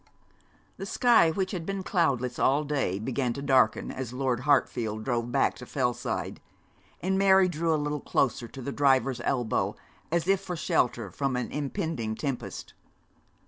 [0.77, 5.31] The sky, which had been cloudless all day, began to darken as Lord Hartfield drove
[5.31, 6.41] back to Fellside,
[7.01, 9.75] and Mary drew a little closer to the driver's elbow,
[10.11, 12.73] as if for shelter from an impending tempest.